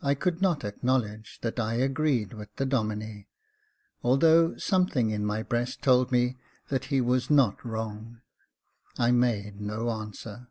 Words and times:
I 0.00 0.14
could 0.14 0.40
not 0.40 0.64
acknowledge 0.64 1.40
that 1.42 1.60
I 1.60 1.74
agreed 1.74 2.32
with 2.32 2.48
the 2.56 2.64
Domine, 2.64 3.26
although 4.02 4.56
something 4.56 5.10
in 5.10 5.26
my 5.26 5.42
breast 5.42 5.82
told 5.82 6.10
me 6.10 6.38
that 6.70 6.86
he 6.86 7.02
was 7.02 7.28
not 7.28 7.62
wrong. 7.62 8.22
I 8.96 9.10
made 9.10 9.60
no 9.60 9.90
answer. 9.90 10.48